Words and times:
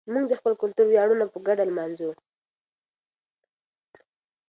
موږ 0.13 0.23
د 0.27 0.33
خپل 0.39 0.53
کلتور 0.61 0.85
ویاړونه 0.89 1.25
په 1.33 1.37
ګډه 1.47 1.63
لمانځو. 1.69 2.11